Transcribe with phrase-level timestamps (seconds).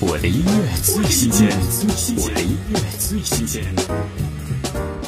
[0.00, 1.48] 我的音乐最新鲜，
[2.16, 3.64] 我的音乐最新鲜。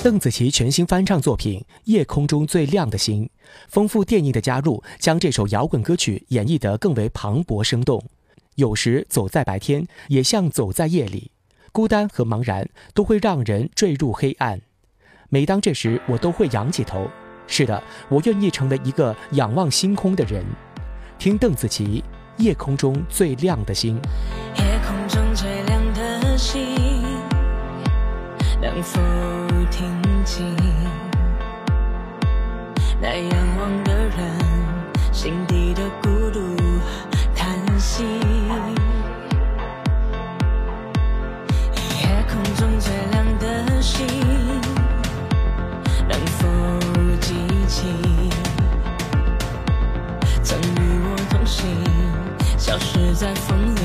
[0.02, 3.24] 邓紫棋全新翻唱作品《夜空中最亮的星》，
[3.68, 8.02] 丰富电音的加入，将这首摇滚歌曲演绎得更为磅礴生动。
[8.56, 11.30] 有时走在白天，也像走在夜里，
[11.70, 14.60] 孤单和茫然都会让人坠入黑暗。
[15.28, 17.08] 每当这时，我都会仰起头。
[17.46, 20.44] 是的，我愿意成为一个仰望星空的人。
[21.16, 22.02] 听邓紫棋。
[22.40, 24.00] 夜空中最亮的星，
[24.56, 26.62] 夜空中最亮的星，
[28.62, 28.98] 能否
[29.70, 29.84] 听
[30.24, 30.56] 清
[52.70, 53.79] 消失在风里。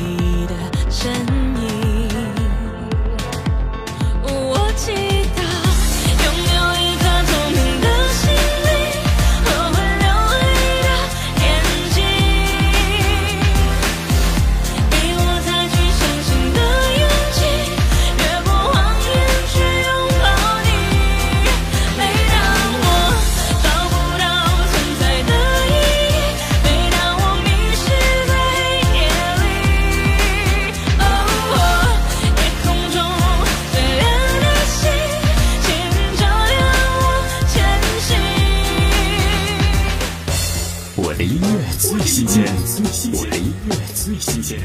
[41.25, 41.47] 音乐
[41.79, 42.45] 最新鲜，
[43.13, 44.59] 我的音乐最新鲜。